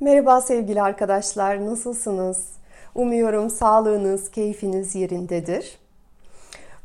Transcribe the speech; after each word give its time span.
Merhaba 0.00 0.40
sevgili 0.40 0.82
arkadaşlar, 0.82 1.66
nasılsınız? 1.66 2.46
Umuyorum 2.94 3.50
sağlığınız, 3.50 4.30
keyfiniz 4.30 4.94
yerindedir. 4.94 5.78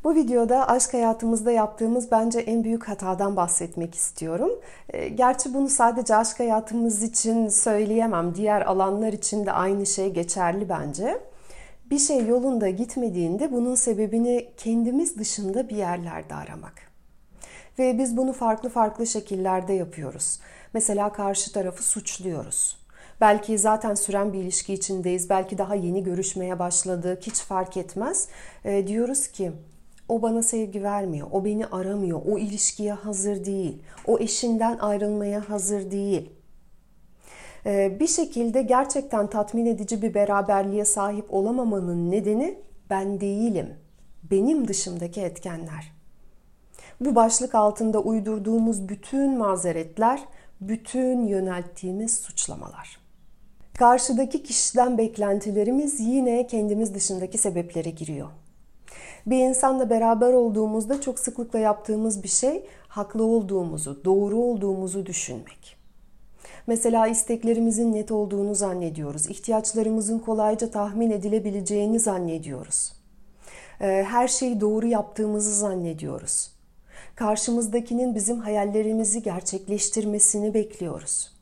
Bu 0.04 0.16
videoda 0.16 0.68
aşk 0.68 0.94
hayatımızda 0.94 1.52
yaptığımız 1.52 2.12
bence 2.12 2.40
en 2.40 2.64
büyük 2.64 2.88
hatadan 2.88 3.36
bahsetmek 3.36 3.96
istiyorum. 3.96 4.52
Ee, 4.90 5.10
gerçi 5.10 5.54
bunu 5.54 5.70
sadece 5.70 6.16
aşk 6.16 6.40
hayatımız 6.40 7.04
için 7.04 7.48
söyleyemem. 7.50 8.36
Diğer 8.36 8.62
alanlar 8.62 9.14
için 9.14 9.46
de 9.46 9.52
aynı 9.52 9.86
şey 9.86 10.10
geçerli 10.10 10.70
bence. 10.70 11.22
Bir 11.90 12.00
şey 12.00 12.28
yolunda 12.28 12.70
gitmediğinde 12.70 13.52
bunun 13.52 13.76
sebebini 13.76 14.50
kendimiz 14.58 15.18
dışında 15.18 15.70
bir 15.70 15.76
yerlerde 15.76 16.36
aramak. 16.36 16.74
Ve 17.80 17.98
biz 17.98 18.18
bunu 18.18 18.34
farklı 18.34 18.70
farklı 18.70 19.08
şekillerde 19.08 19.74
yapıyoruz. 19.74 20.40
Mesela 20.74 21.12
karşı 21.12 21.52
tarafı 21.54 21.84
suçluyoruz. 21.84 22.81
Belki 23.22 23.58
zaten 23.58 23.96
süren 23.96 24.34
bir 24.34 24.40
ilişki 24.40 24.74
içindeyiz. 24.74 25.30
Belki 25.30 25.58
daha 25.58 25.76
yeni 25.76 26.04
görüşmeye 26.04 26.60
başladık. 26.60 27.20
Hiç 27.22 27.36
fark 27.36 27.78
etmez. 27.78 28.28
E, 28.66 28.88
diyoruz 28.88 29.28
ki 29.28 29.52
o 30.10 30.22
bana 30.22 30.44
sevgi 30.44 30.84
vermiyor. 30.84 31.28
O 31.32 31.46
beni 31.46 31.66
aramıyor. 31.66 32.22
O 32.26 32.38
ilişkiye 32.38 32.94
hazır 32.94 33.46
değil. 33.46 33.82
O 34.08 34.20
eşinden 34.20 34.78
ayrılmaya 34.78 35.50
hazır 35.50 35.92
değil. 35.92 36.30
E, 37.66 38.00
bir 38.00 38.08
şekilde 38.08 38.62
gerçekten 38.62 39.28
tatmin 39.28 39.66
edici 39.66 40.02
bir 40.02 40.14
beraberliğe 40.14 40.86
sahip 40.86 41.34
olamamanın 41.34 42.12
nedeni 42.12 42.60
ben 42.90 43.22
değilim. 43.22 43.74
Benim 44.32 44.68
dışımdaki 44.68 45.22
etkenler. 45.22 45.92
Bu 47.02 47.16
başlık 47.16 47.56
altında 47.56 48.00
uydurduğumuz 48.00 48.90
bütün 48.90 49.38
mazeretler, 49.38 50.24
bütün 50.62 51.28
yönelttiğimiz 51.28 52.20
suçlamalar. 52.20 53.01
Karşıdaki 53.82 54.44
kişiden 54.44 54.98
beklentilerimiz 54.98 56.00
yine 56.00 56.48
kendimiz 56.48 56.94
dışındaki 56.94 57.38
sebeplere 57.38 57.90
giriyor. 57.90 58.28
Bir 59.26 59.38
insanla 59.38 59.90
beraber 59.90 60.34
olduğumuzda 60.34 61.02
çok 61.02 61.20
sıklıkla 61.20 61.60
yaptığımız 61.60 62.24
bir 62.24 62.28
şey 62.28 62.66
haklı 62.88 63.24
olduğumuzu, 63.24 64.06
doğru 64.06 64.38
olduğumuzu 64.38 65.06
düşünmek. 65.06 65.78
Mesela 66.68 67.08
isteklerimizin 67.08 67.94
net 67.94 68.12
olduğunu 68.12 68.56
zannediyoruz. 68.56 69.28
ihtiyaçlarımızın 69.28 70.20
kolayca 70.20 70.72
tahmin 70.72 71.12
edilebileceğini 71.12 72.00
zannediyoruz. 72.00 72.94
Ee, 73.82 74.06
her 74.10 74.28
şeyi 74.28 74.62
doğru 74.62 74.88
yaptığımızı 74.88 75.56
zannediyoruz. 75.56 76.52
Karşımızdakinin 77.16 78.16
bizim 78.16 78.40
hayallerimizi 78.40 79.24
gerçekleştirmesini 79.24 80.54
bekliyoruz. 80.54 81.41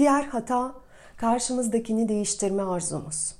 Diğer 0.00 0.24
hata 0.24 0.74
karşımızdakini 1.16 2.08
değiştirme 2.08 2.62
arzumuz. 2.62 3.34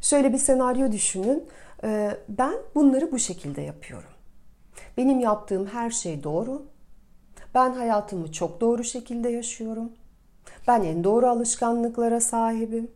Şöyle 0.00 0.32
bir 0.32 0.38
senaryo 0.38 0.92
düşünün. 0.92 1.48
Ee, 1.84 2.16
ben 2.28 2.54
bunları 2.74 3.12
bu 3.12 3.18
şekilde 3.18 3.62
yapıyorum. 3.62 4.08
Benim 4.96 5.20
yaptığım 5.20 5.66
her 5.66 5.90
şey 5.90 6.22
doğru. 6.22 6.62
Ben 7.54 7.72
hayatımı 7.72 8.32
çok 8.32 8.60
doğru 8.60 8.84
şekilde 8.84 9.28
yaşıyorum. 9.28 9.92
Ben 10.68 10.82
en 10.82 11.04
doğru 11.04 11.26
alışkanlıklara 11.26 12.20
sahibim. 12.20 12.90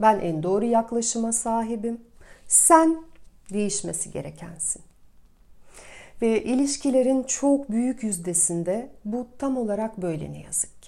Ben 0.00 0.20
en 0.20 0.42
doğru 0.42 0.64
yaklaşıma 0.64 1.32
sahibim. 1.32 2.00
Sen 2.46 3.04
değişmesi 3.52 4.10
gerekensin. 4.10 4.82
Ve 6.22 6.44
ilişkilerin 6.44 7.22
çok 7.22 7.70
büyük 7.70 8.02
yüzdesinde 8.02 8.90
bu 9.04 9.26
tam 9.38 9.56
olarak 9.56 10.02
böyle 10.02 10.32
ne 10.32 10.42
yazık 10.42 10.79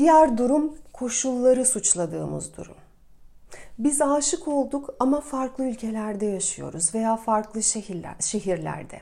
Diğer 0.00 0.38
durum 0.38 0.74
koşulları 0.92 1.64
suçladığımız 1.64 2.56
durum. 2.56 2.76
Biz 3.78 4.02
aşık 4.02 4.48
olduk 4.48 4.94
ama 4.98 5.20
farklı 5.20 5.64
ülkelerde 5.64 6.26
yaşıyoruz 6.26 6.94
veya 6.94 7.16
farklı 7.16 7.62
şehirler, 7.62 8.14
şehirlerde. 8.20 9.00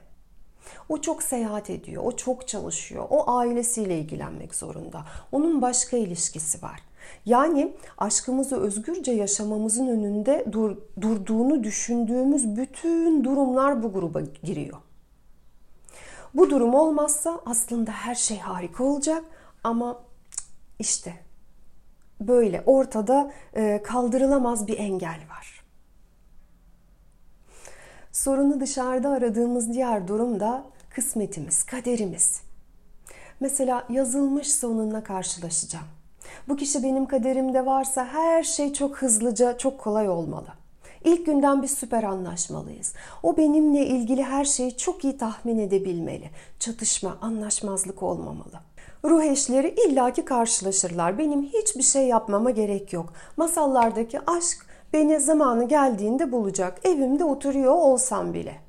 O 0.89 1.01
çok 1.01 1.23
seyahat 1.23 1.71
ediyor, 1.71 2.03
o 2.07 2.17
çok 2.17 2.49
çalışıyor, 2.49 3.07
o 3.11 3.31
ailesiyle 3.39 3.99
ilgilenmek 3.99 4.55
zorunda. 4.55 5.05
Onun 5.33 5.63
başka 5.63 5.97
ilişkisi 5.97 6.63
var. 6.63 6.81
Yani 7.27 7.73
aşkımızı 7.99 8.57
özgürce 8.57 9.13
yaşamamızın 9.13 9.87
önünde 9.87 10.45
dur, 10.53 10.77
durduğunu 11.01 11.65
düşündüğümüz 11.65 12.57
bütün 12.57 13.25
durumlar 13.25 13.83
bu 13.83 13.93
gruba 13.93 14.21
giriyor. 14.21 14.79
Bu 16.35 16.51
durum 16.51 16.75
olmazsa 16.75 17.41
aslında 17.47 17.91
her 17.91 18.15
şey 18.15 18.39
harika 18.39 18.85
olacak 18.85 19.25
ama 19.65 20.08
işte 20.79 21.15
böyle 22.21 22.63
ortada 22.67 23.33
e, 23.55 23.83
kaldırılamaz 23.83 24.67
bir 24.67 24.79
engel 24.79 25.21
var. 25.31 25.65
Sorunu 28.13 28.61
dışarıda 28.61 29.11
aradığımız 29.11 29.73
diğer 29.73 30.09
durum 30.09 30.41
da 30.41 30.65
kısmetimiz, 30.91 31.63
kaderimiz. 31.65 32.43
Mesela 33.41 33.87
yazılmışsa 33.89 34.69
onunla 34.69 35.05
karşılaşacağım. 35.05 35.87
Bu 36.49 36.57
kişi 36.57 36.83
benim 36.83 37.07
kaderimde 37.07 37.67
varsa 37.67 38.07
her 38.07 38.43
şey 38.43 38.73
çok 38.73 38.97
hızlıca, 38.97 39.59
çok 39.59 39.81
kolay 39.81 40.09
olmalı. 40.09 40.49
İlk 41.05 41.27
günden 41.27 41.63
bir 41.63 41.69
süper 41.69 42.03
anlaşmalıyız. 42.03 42.95
O 43.23 43.37
benimle 43.37 43.87
ilgili 43.87 44.23
her 44.23 44.45
şeyi 44.45 44.77
çok 44.77 45.05
iyi 45.05 45.19
tahmin 45.19 45.59
edebilmeli. 45.59 46.31
Çatışma, 46.59 47.19
anlaşmazlık 47.21 48.03
olmamalı. 48.03 48.68
Ruh 49.05 49.23
eşleri 49.23 49.75
illaki 49.87 50.25
karşılaşırlar. 50.25 51.19
Benim 51.19 51.43
hiçbir 51.43 51.83
şey 51.83 52.07
yapmama 52.07 52.51
gerek 52.51 52.93
yok. 52.93 53.13
Masallardaki 53.37 54.21
aşk 54.27 54.67
beni 54.93 55.21
zamanı 55.21 55.69
geldiğinde 55.69 56.33
bulacak. 56.33 56.81
Evimde 56.85 57.25
oturuyor 57.25 57.73
olsam 57.73 58.35
bile. 58.35 58.61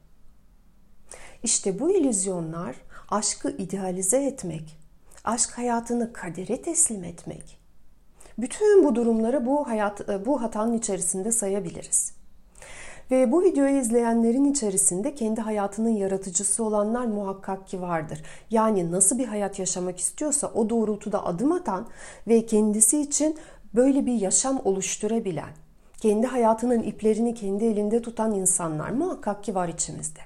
İşte 1.44 1.80
bu 1.80 1.92
illüzyonlar 1.92 2.76
aşkı 3.10 3.50
idealize 3.52 4.24
etmek, 4.24 4.78
aşk 5.24 5.58
hayatını 5.58 6.14
kadere 6.14 6.62
teslim 6.62 7.04
etmek. 7.04 7.60
Bütün 8.38 8.84
bu 8.84 8.96
durumları 8.96 9.46
bu 9.46 9.68
hayat 9.68 10.26
bu 10.26 10.42
hatanın 10.42 10.74
içerisinde 10.74 11.32
sayabiliriz. 11.32 12.19
Ve 13.12 13.32
bu 13.32 13.44
videoyu 13.44 13.78
izleyenlerin 13.78 14.46
içerisinde 14.46 15.16
kendi 15.16 15.42
hayatının 15.42 15.90
yaratıcısı 15.90 16.64
olanlar 16.64 17.06
muhakkak 17.06 17.68
ki 17.68 17.82
vardır. 17.82 18.22
Yani 18.50 18.92
nasıl 18.92 19.18
bir 19.18 19.26
hayat 19.26 19.60
yaşamak 19.60 20.00
istiyorsa 20.00 20.52
o 20.56 20.70
doğrultuda 20.70 21.26
adım 21.26 21.52
atan 21.52 21.88
ve 22.28 22.46
kendisi 22.46 23.02
için 23.02 23.38
böyle 23.76 24.06
bir 24.06 24.14
yaşam 24.14 24.62
oluşturabilen, 24.64 25.50
kendi 25.98 26.28
hayatının 26.28 26.84
iplerini 26.84 27.34
kendi 27.34 27.66
elinde 27.66 28.02
tutan 28.02 28.36
insanlar 28.36 28.90
muhakkak 28.90 29.44
ki 29.44 29.56
var 29.56 29.68
içimizde. 29.68 30.20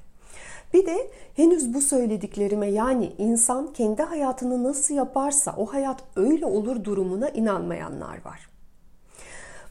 Bir 0.74 0.86
de 0.86 1.12
henüz 1.36 1.74
bu 1.74 1.82
söylediklerime 1.82 2.68
yani 2.68 3.12
insan 3.18 3.74
kendi 3.74 4.04
hayatını 4.04 4.64
nasıl 4.64 4.96
yaparsa 4.96 5.56
o 5.58 5.66
hayat 5.66 6.04
öyle 6.16 6.46
olur 6.46 6.84
durumuna 6.84 7.30
inanmayanlar 7.30 8.26
var. 8.26 8.50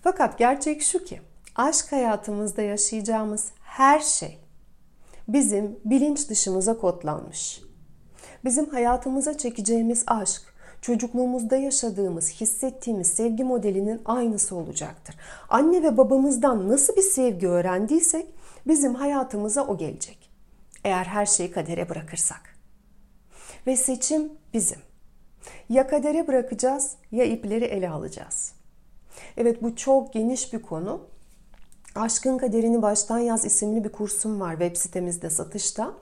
Fakat 0.02 0.38
gerçek 0.38 0.82
şu 0.82 1.04
ki 1.04 1.20
aşk 1.56 1.92
hayatımızda 1.92 2.62
yaşayacağımız 2.62 3.48
her 3.62 4.00
şey 4.00 4.38
bizim 5.28 5.80
bilinç 5.84 6.28
dışımıza 6.30 6.78
kodlanmış. 6.78 7.62
Bizim 8.44 8.66
hayatımıza 8.66 9.38
çekeceğimiz 9.38 10.04
aşk, 10.06 10.42
çocukluğumuzda 10.80 11.56
yaşadığımız, 11.56 12.30
hissettiğimiz 12.30 13.06
sevgi 13.06 13.44
modelinin 13.44 14.00
aynısı 14.04 14.56
olacaktır. 14.56 15.16
Anne 15.48 15.82
ve 15.82 15.96
babamızdan 15.96 16.68
nasıl 16.68 16.96
bir 16.96 17.02
sevgi 17.02 17.48
öğrendiysek 17.48 18.26
bizim 18.66 18.94
hayatımıza 18.94 19.66
o 19.66 19.78
gelecek. 19.78 20.30
Eğer 20.84 21.04
her 21.04 21.26
şeyi 21.26 21.50
kadere 21.50 21.88
bırakırsak. 21.88 22.56
Ve 23.66 23.76
seçim 23.76 24.32
bizim. 24.54 24.78
Ya 25.68 25.86
kadere 25.86 26.26
bırakacağız 26.26 26.92
ya 27.12 27.24
ipleri 27.24 27.64
ele 27.64 27.90
alacağız. 27.90 28.52
Evet 29.36 29.62
bu 29.62 29.76
çok 29.76 30.12
geniş 30.12 30.52
bir 30.52 30.62
konu 30.62 31.11
Aşkın 31.94 32.38
Kaderini 32.38 32.82
Baştan 32.82 33.18
Yaz 33.18 33.44
isimli 33.44 33.84
bir 33.84 33.88
kursum 33.88 34.40
var 34.40 34.52
web 34.52 34.76
sitemizde 34.76 35.30
satışta. 35.30 35.94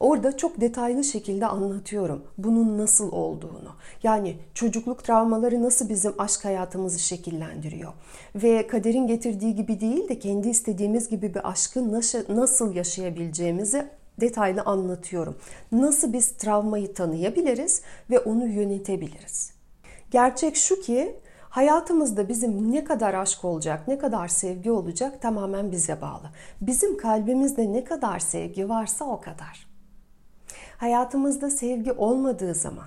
Orada 0.00 0.36
çok 0.36 0.60
detaylı 0.60 1.04
şekilde 1.04 1.46
anlatıyorum 1.46 2.22
bunun 2.38 2.78
nasıl 2.78 3.12
olduğunu. 3.12 3.72
Yani 4.02 4.36
çocukluk 4.54 5.04
travmaları 5.04 5.62
nasıl 5.62 5.88
bizim 5.88 6.14
aşk 6.18 6.44
hayatımızı 6.44 6.98
şekillendiriyor. 6.98 7.92
Ve 8.34 8.66
kaderin 8.66 9.06
getirdiği 9.06 9.54
gibi 9.54 9.80
değil 9.80 10.08
de 10.08 10.18
kendi 10.18 10.48
istediğimiz 10.48 11.08
gibi 11.08 11.34
bir 11.34 11.50
aşkı 11.50 11.92
nasıl 12.28 12.74
yaşayabileceğimizi 12.74 13.86
detaylı 14.20 14.62
anlatıyorum. 14.62 15.36
Nasıl 15.72 16.12
biz 16.12 16.28
travmayı 16.28 16.94
tanıyabiliriz 16.94 17.82
ve 18.10 18.18
onu 18.18 18.46
yönetebiliriz. 18.46 19.52
Gerçek 20.10 20.56
şu 20.56 20.80
ki 20.80 21.16
Hayatımızda 21.58 22.28
bizim 22.28 22.72
ne 22.72 22.84
kadar 22.84 23.14
aşk 23.14 23.44
olacak, 23.44 23.88
ne 23.88 23.98
kadar 23.98 24.28
sevgi 24.28 24.70
olacak 24.70 25.22
tamamen 25.22 25.72
bize 25.72 26.00
bağlı. 26.00 26.30
Bizim 26.60 26.96
kalbimizde 26.96 27.72
ne 27.72 27.84
kadar 27.84 28.18
sevgi 28.18 28.68
varsa 28.68 29.04
o 29.04 29.20
kadar. 29.20 29.68
Hayatımızda 30.76 31.50
sevgi 31.50 31.92
olmadığı 31.92 32.54
zaman 32.54 32.86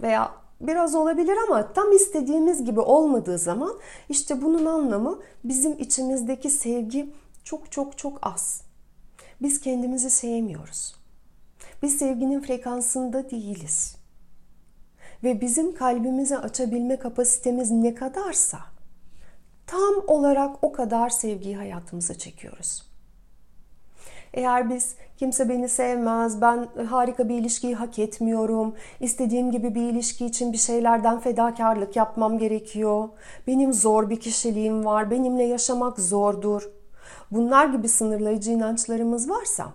veya 0.00 0.32
biraz 0.60 0.94
olabilir 0.94 1.36
ama 1.48 1.72
tam 1.72 1.92
istediğimiz 1.92 2.64
gibi 2.64 2.80
olmadığı 2.80 3.38
zaman 3.38 3.72
işte 4.08 4.42
bunun 4.42 4.66
anlamı 4.66 5.18
bizim 5.44 5.78
içimizdeki 5.78 6.50
sevgi 6.50 7.12
çok 7.44 7.72
çok 7.72 7.98
çok 7.98 8.18
az. 8.26 8.62
Biz 9.42 9.60
kendimizi 9.60 10.10
sevmiyoruz. 10.10 10.96
Biz 11.82 11.98
sevginin 11.98 12.40
frekansında 12.40 13.30
değiliz. 13.30 13.96
Ve 15.24 15.40
bizim 15.40 15.74
kalbimizi 15.74 16.38
açabilme 16.38 16.96
kapasitemiz 16.96 17.70
ne 17.70 17.94
kadarsa 17.94 18.58
tam 19.66 19.94
olarak 20.06 20.64
o 20.64 20.72
kadar 20.72 21.10
sevgiyi 21.10 21.56
hayatımıza 21.56 22.14
çekiyoruz. 22.14 22.82
Eğer 24.34 24.70
biz 24.70 24.94
kimse 25.16 25.48
beni 25.48 25.68
sevmez, 25.68 26.40
ben 26.40 26.68
harika 26.88 27.28
bir 27.28 27.34
ilişkiyi 27.34 27.74
hak 27.74 27.98
etmiyorum, 27.98 28.74
istediğim 29.00 29.50
gibi 29.50 29.74
bir 29.74 29.82
ilişki 29.82 30.26
için 30.26 30.52
bir 30.52 30.58
şeylerden 30.58 31.20
fedakarlık 31.20 31.96
yapmam 31.96 32.38
gerekiyor, 32.38 33.08
benim 33.46 33.72
zor 33.72 34.10
bir 34.10 34.20
kişiliğim 34.20 34.84
var, 34.84 35.10
benimle 35.10 35.44
yaşamak 35.44 35.98
zordur. 35.98 36.70
Bunlar 37.30 37.66
gibi 37.66 37.88
sınırlayıcı 37.88 38.50
inançlarımız 38.50 39.30
varsa 39.30 39.66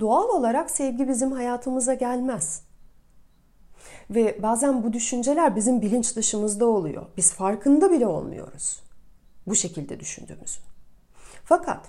doğal 0.00 0.28
olarak 0.28 0.70
sevgi 0.70 1.08
bizim 1.08 1.32
hayatımıza 1.32 1.94
gelmez. 1.94 2.67
Ve 4.10 4.42
bazen 4.42 4.82
bu 4.82 4.92
düşünceler 4.92 5.56
bizim 5.56 5.82
bilinç 5.82 6.16
dışımızda 6.16 6.66
oluyor. 6.66 7.06
Biz 7.16 7.32
farkında 7.32 7.90
bile 7.90 8.06
olmuyoruz 8.06 8.80
bu 9.48 9.54
şekilde 9.54 10.00
düşündüğümüzün. 10.00 10.62
Fakat 11.44 11.80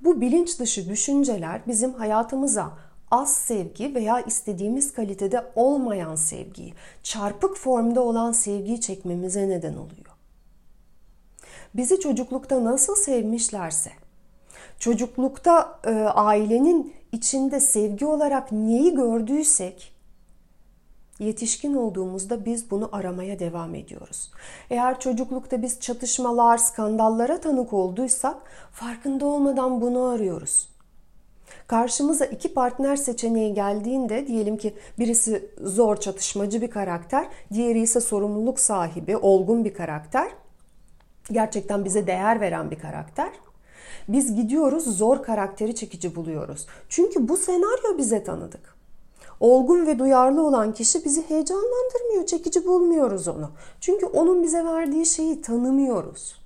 bu 0.00 0.20
bilinç 0.20 0.58
dışı 0.58 0.88
düşünceler 0.88 1.60
bizim 1.66 1.94
hayatımıza 1.94 2.72
az 3.10 3.34
sevgi 3.34 3.94
veya 3.94 4.20
istediğimiz 4.20 4.92
kalitede 4.92 5.46
olmayan 5.54 6.14
sevgiyi, 6.14 6.74
çarpık 7.02 7.56
formda 7.56 8.00
olan 8.00 8.32
sevgiyi 8.32 8.80
çekmemize 8.80 9.48
neden 9.48 9.74
oluyor. 9.74 10.06
Bizi 11.74 12.00
çocuklukta 12.00 12.64
nasıl 12.64 12.96
sevmişlerse, 12.96 13.90
çocuklukta 14.78 15.80
e, 15.84 15.90
ailenin 16.00 16.94
içinde 17.12 17.60
sevgi 17.60 18.06
olarak 18.06 18.52
neyi 18.52 18.94
gördüysek, 18.94 19.92
yetişkin 21.18 21.74
olduğumuzda 21.74 22.44
biz 22.44 22.70
bunu 22.70 22.88
aramaya 22.92 23.38
devam 23.38 23.74
ediyoruz. 23.74 24.30
Eğer 24.70 25.00
çocuklukta 25.00 25.62
biz 25.62 25.80
çatışmalar, 25.80 26.58
skandallara 26.58 27.40
tanık 27.40 27.72
olduysak 27.72 28.36
farkında 28.72 29.26
olmadan 29.26 29.80
bunu 29.80 30.02
arıyoruz. 30.02 30.68
Karşımıza 31.66 32.24
iki 32.24 32.54
partner 32.54 32.96
seçeneği 32.96 33.54
geldiğinde 33.54 34.26
diyelim 34.26 34.56
ki 34.56 34.74
birisi 34.98 35.50
zor 35.60 35.96
çatışmacı 35.96 36.60
bir 36.60 36.70
karakter, 36.70 37.28
diğeri 37.52 37.80
ise 37.80 38.00
sorumluluk 38.00 38.60
sahibi, 38.60 39.16
olgun 39.16 39.64
bir 39.64 39.74
karakter. 39.74 40.28
Gerçekten 41.32 41.84
bize 41.84 42.06
değer 42.06 42.40
veren 42.40 42.70
bir 42.70 42.78
karakter. 42.78 43.30
Biz 44.08 44.36
gidiyoruz 44.36 44.96
zor 44.96 45.22
karakteri 45.22 45.74
çekici 45.74 46.16
buluyoruz. 46.16 46.66
Çünkü 46.88 47.28
bu 47.28 47.36
senaryo 47.36 47.98
bize 47.98 48.24
tanıdık. 48.24 48.77
Olgun 49.40 49.86
ve 49.86 49.98
duyarlı 49.98 50.46
olan 50.46 50.74
kişi 50.74 51.04
bizi 51.04 51.30
heyecanlandırmıyor, 51.30 52.26
çekici 52.26 52.66
bulmuyoruz 52.66 53.28
onu. 53.28 53.50
Çünkü 53.80 54.06
onun 54.06 54.42
bize 54.42 54.64
verdiği 54.64 55.06
şeyi 55.06 55.42
tanımıyoruz. 55.42 56.38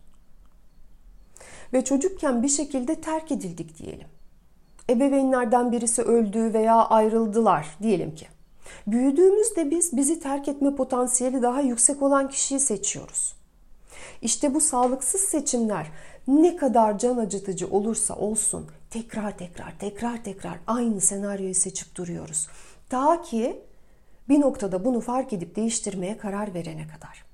Ve 1.72 1.84
çocukken 1.84 2.42
bir 2.42 2.48
şekilde 2.48 2.94
terk 2.94 3.32
edildik 3.32 3.78
diyelim. 3.78 4.08
Ebeveynlerden 4.90 5.72
birisi 5.72 6.02
öldü 6.02 6.54
veya 6.54 6.76
ayrıldılar 6.76 7.76
diyelim 7.82 8.14
ki. 8.14 8.26
Büyüdüğümüzde 8.86 9.70
biz 9.70 9.96
bizi 9.96 10.20
terk 10.20 10.48
etme 10.48 10.74
potansiyeli 10.74 11.42
daha 11.42 11.60
yüksek 11.60 12.02
olan 12.02 12.28
kişiyi 12.28 12.60
seçiyoruz. 12.60 13.34
İşte 14.22 14.54
bu 14.54 14.60
sağlıksız 14.60 15.20
seçimler 15.20 15.86
ne 16.28 16.56
kadar 16.56 16.98
can 16.98 17.16
acıtıcı 17.16 17.66
olursa 17.66 18.14
olsun 18.14 18.66
tekrar 18.90 19.38
tekrar 19.38 19.78
tekrar 19.78 20.24
tekrar 20.24 20.58
aynı 20.66 21.00
senaryoyu 21.00 21.54
seçip 21.54 21.96
duruyoruz. 21.96 22.48
Ta 22.92 23.22
ki 23.22 23.62
bir 24.28 24.40
noktada 24.40 24.84
bunu 24.84 25.00
fark 25.00 25.32
edip 25.32 25.56
değiştirmeye 25.56 26.18
karar 26.18 26.54
verene 26.54 26.86
kadar. 26.86 27.24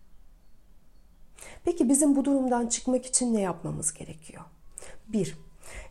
Peki 1.65 1.89
bizim 1.89 2.17
bu 2.17 2.25
durumdan 2.25 2.67
çıkmak 2.67 3.07
için 3.07 3.35
ne 3.35 3.41
yapmamız 3.41 3.95
gerekiyor? 3.95 4.43
Bir, 5.09 5.39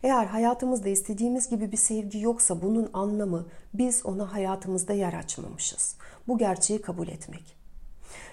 eğer 0.02 0.26
hayatımızda 0.26 0.88
istediğimiz 0.88 1.48
gibi 1.48 1.72
bir 1.72 1.76
sevgi 1.76 2.20
yoksa 2.20 2.62
bunun 2.62 2.90
anlamı 2.92 3.46
biz 3.74 4.06
ona 4.06 4.32
hayatımızda 4.32 4.92
yer 4.92 5.12
açmamışız. 5.12 5.96
Bu 6.28 6.38
gerçeği 6.38 6.80
kabul 6.80 7.08
etmek. 7.08 7.56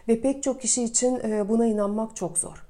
Ve 0.08 0.22
pek 0.22 0.44
çok 0.44 0.62
kişi 0.62 0.84
için 0.84 1.20
e, 1.20 1.50
buna 1.50 1.66
inanmak 1.66 2.16
çok 2.16 2.38
zor. 2.38 2.66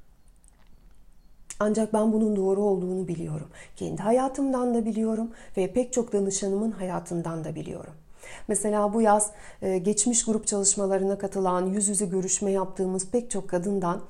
Ancak 1.60 1.94
ben 1.94 2.14
bunun 2.14 2.36
doğru 2.36 2.62
olduğunu 2.62 3.08
biliyorum. 3.08 3.50
Kendi 3.76 4.02
hayatımdan 4.02 4.74
da 4.74 4.86
biliyorum 4.86 5.32
ve 5.58 5.74
pek 5.74 5.94
çok 5.94 6.14
danışanımın 6.14 6.72
hayatından 6.72 7.44
da 7.44 7.56
biliyorum. 7.56 7.94
Mesela 8.48 8.94
bu 8.94 9.02
yaz 9.02 9.32
e, 9.62 9.78
geçmiş 9.78 10.26
grup 10.26 10.48
çalışmalarına 10.48 11.18
katılan, 11.18 11.66
yüz 11.66 11.88
yüze 11.88 12.06
görüşme 12.06 12.52
yaptığımız 12.52 13.12
pek 13.12 13.32
çok 13.32 13.50
kadından 13.50 14.02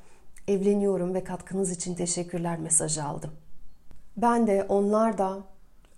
evleniyorum 0.47 1.13
ve 1.13 1.23
katkınız 1.23 1.71
için 1.71 1.95
teşekkürler 1.95 2.59
mesajı 2.59 3.03
aldım. 3.03 3.31
Ben 4.17 4.47
de 4.47 4.65
onlar 4.69 5.17
da 5.17 5.37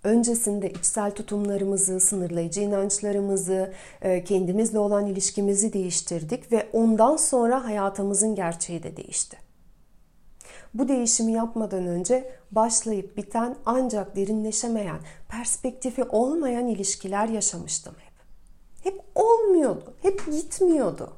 öncesinde 0.04 0.70
içsel 0.70 1.10
tutumlarımızı, 1.10 2.00
sınırlayıcı 2.00 2.60
inançlarımızı, 2.60 3.72
e, 4.02 4.24
kendimizle 4.24 4.78
olan 4.78 5.06
ilişkimizi 5.06 5.72
değiştirdik 5.72 6.52
ve 6.52 6.68
ondan 6.72 7.16
sonra 7.16 7.64
hayatımızın 7.64 8.34
gerçeği 8.34 8.82
de 8.82 8.96
değişti. 8.96 9.36
Bu 10.74 10.88
değişimi 10.88 11.32
yapmadan 11.32 11.86
önce 11.86 12.30
başlayıp 12.50 13.16
biten 13.16 13.56
ancak 13.66 14.16
derinleşemeyen, 14.16 14.98
perspektifi 15.28 16.04
olmayan 16.04 16.66
ilişkiler 16.66 17.28
yaşamıştım 17.28 17.94
olmuyordu, 19.18 19.94
hep 20.02 20.26
gitmiyordu. 20.26 21.12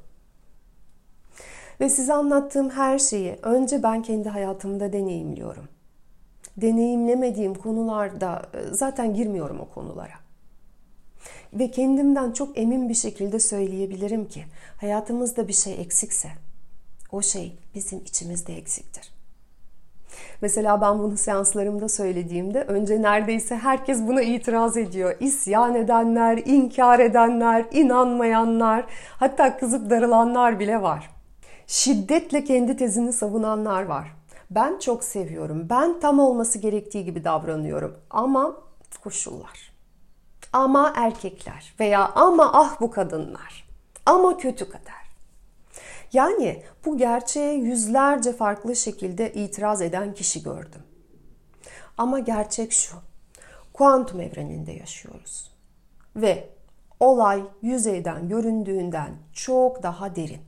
Ve 1.80 1.88
size 1.88 2.14
anlattığım 2.14 2.70
her 2.70 2.98
şeyi 2.98 3.38
önce 3.42 3.82
ben 3.82 4.02
kendi 4.02 4.28
hayatımda 4.28 4.92
deneyimliyorum. 4.92 5.68
Deneyimlemediğim 6.56 7.54
konularda 7.54 8.42
e, 8.54 8.74
zaten 8.74 9.14
girmiyorum 9.14 9.60
o 9.60 9.68
konulara. 9.74 10.14
Ve 11.52 11.70
kendimden 11.70 12.32
çok 12.32 12.58
emin 12.58 12.88
bir 12.88 12.94
şekilde 12.94 13.40
söyleyebilirim 13.40 14.28
ki 14.28 14.44
hayatımızda 14.76 15.48
bir 15.48 15.52
şey 15.52 15.80
eksikse 15.80 16.28
o 17.12 17.22
şey 17.22 17.58
bizim 17.74 17.98
içimizde 17.98 18.56
eksiktir. 18.56 19.19
Mesela 20.42 20.80
ben 20.80 20.98
bunu 20.98 21.16
seanslarımda 21.16 21.88
söylediğimde 21.88 22.62
önce 22.62 23.02
neredeyse 23.02 23.56
herkes 23.56 24.00
buna 24.06 24.22
itiraz 24.22 24.76
ediyor. 24.76 25.16
İsyan 25.20 25.74
edenler, 25.74 26.42
inkar 26.44 26.98
edenler, 26.98 27.64
inanmayanlar, 27.72 28.84
hatta 29.18 29.58
kızıp 29.58 29.90
darılanlar 29.90 30.60
bile 30.60 30.82
var. 30.82 31.10
Şiddetle 31.66 32.44
kendi 32.44 32.76
tezini 32.76 33.12
savunanlar 33.12 33.82
var. 33.82 34.08
Ben 34.50 34.78
çok 34.78 35.04
seviyorum. 35.04 35.66
Ben 35.70 36.00
tam 36.00 36.18
olması 36.18 36.58
gerektiği 36.58 37.04
gibi 37.04 37.24
davranıyorum. 37.24 37.96
Ama 38.10 38.56
koşullar. 39.04 39.72
Ama 40.52 40.92
erkekler 40.96 41.74
veya 41.80 42.08
ama 42.14 42.50
ah 42.52 42.80
bu 42.80 42.90
kadınlar. 42.90 43.68
Ama 44.06 44.36
kötü 44.36 44.64
kader. 44.64 44.99
Yani 46.12 46.62
bu 46.84 46.96
gerçeğe 46.96 47.54
yüzlerce 47.54 48.32
farklı 48.32 48.76
şekilde 48.76 49.32
itiraz 49.32 49.82
eden 49.82 50.14
kişi 50.14 50.42
gördüm. 50.42 50.82
Ama 51.98 52.18
gerçek 52.18 52.72
şu. 52.72 52.96
Kuantum 53.72 54.20
evreninde 54.20 54.72
yaşıyoruz. 54.72 55.50
Ve 56.16 56.48
olay 57.00 57.42
yüzeyden 57.62 58.28
göründüğünden 58.28 59.12
çok 59.32 59.82
daha 59.82 60.16
derin. 60.16 60.40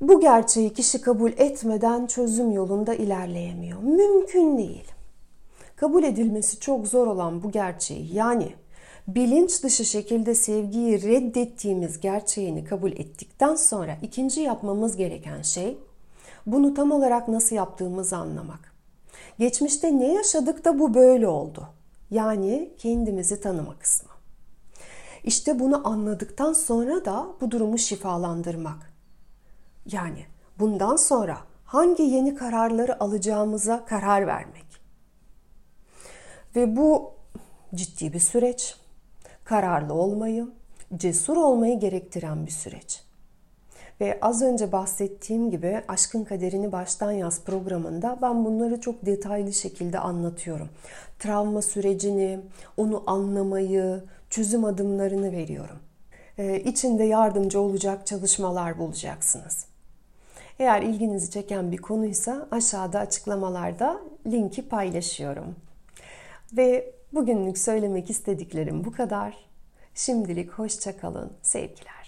Bu 0.00 0.20
gerçeği 0.20 0.72
kişi 0.72 1.00
kabul 1.00 1.32
etmeden 1.32 2.06
çözüm 2.06 2.52
yolunda 2.52 2.94
ilerleyemiyor. 2.94 3.82
Mümkün 3.82 4.58
değil. 4.58 4.92
Kabul 5.76 6.04
edilmesi 6.04 6.60
çok 6.60 6.88
zor 6.88 7.06
olan 7.06 7.42
bu 7.42 7.50
gerçeği 7.50 8.14
yani 8.14 8.54
bilinç 9.08 9.62
dışı 9.62 9.84
şekilde 9.84 10.34
sevgiyi 10.34 11.02
reddettiğimiz 11.02 12.00
gerçeğini 12.00 12.64
kabul 12.64 12.92
ettikten 12.92 13.54
sonra 13.54 13.98
ikinci 14.02 14.40
yapmamız 14.40 14.96
gereken 14.96 15.42
şey 15.42 15.78
bunu 16.46 16.74
tam 16.74 16.92
olarak 16.92 17.28
nasıl 17.28 17.56
yaptığımızı 17.56 18.16
anlamak. 18.16 18.72
Geçmişte 19.38 19.98
ne 19.98 20.12
yaşadık 20.12 20.64
da 20.64 20.78
bu 20.78 20.94
böyle 20.94 21.28
oldu? 21.28 21.68
Yani 22.10 22.70
kendimizi 22.78 23.40
tanıma 23.40 23.78
kısmı. 23.78 24.12
İşte 25.24 25.58
bunu 25.58 25.88
anladıktan 25.88 26.52
sonra 26.52 27.04
da 27.04 27.26
bu 27.40 27.50
durumu 27.50 27.78
şifalandırmak. 27.78 28.92
Yani 29.86 30.26
bundan 30.58 30.96
sonra 30.96 31.38
hangi 31.64 32.02
yeni 32.02 32.34
kararları 32.34 33.02
alacağımıza 33.02 33.84
karar 33.84 34.26
vermek. 34.26 34.66
Ve 36.56 36.76
bu 36.76 37.12
ciddi 37.74 38.12
bir 38.12 38.20
süreç. 38.20 38.76
Kararlı 39.52 39.94
olmayı, 39.94 40.48
cesur 40.96 41.36
olmayı 41.36 41.80
gerektiren 41.80 42.46
bir 42.46 42.50
süreç. 42.50 43.02
Ve 44.00 44.18
az 44.22 44.42
önce 44.42 44.72
bahsettiğim 44.72 45.50
gibi 45.50 45.82
Aşkın 45.88 46.24
Kaderini 46.24 46.72
Baştan 46.72 47.12
Yaz 47.12 47.44
programında 47.44 48.18
ben 48.22 48.44
bunları 48.44 48.80
çok 48.80 49.06
detaylı 49.06 49.52
şekilde 49.52 49.98
anlatıyorum. 49.98 50.68
Travma 51.18 51.62
sürecini, 51.62 52.40
onu 52.76 53.02
anlamayı, 53.06 54.04
çözüm 54.30 54.64
adımlarını 54.64 55.32
veriyorum. 55.32 55.78
Ee, 56.38 56.60
içinde 56.60 57.04
yardımcı 57.04 57.60
olacak 57.60 58.06
çalışmalar 58.06 58.78
bulacaksınız. 58.78 59.66
Eğer 60.58 60.82
ilginizi 60.82 61.30
çeken 61.30 61.72
bir 61.72 61.78
konuysa 61.78 62.48
aşağıda 62.50 62.98
açıklamalarda 62.98 64.00
linki 64.26 64.68
paylaşıyorum. 64.68 65.56
Ve 66.52 67.01
bugünlük 67.12 67.58
söylemek 67.58 68.10
istediklerim 68.10 68.84
bu 68.84 68.92
kadar. 68.92 69.36
Şimdilik 69.94 70.50
hoşça 70.50 70.96
kalın, 70.96 71.32
sevgiler. 71.42 72.01